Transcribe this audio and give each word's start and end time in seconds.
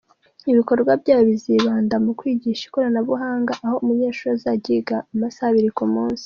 Ibikorwa 0.51 0.91
byayo 1.01 1.23
bizibanda 1.29 1.95
mu 2.05 2.11
kwigisha 2.19 2.63
ikoranabuhanga 2.65 3.53
aho 3.65 3.75
umunyeshuri 3.83 4.29
azajya 4.35 4.69
yiga 4.75 4.97
masaha 5.21 5.49
abiri 5.51 5.69
ku 5.77 5.85
munsi. 5.93 6.19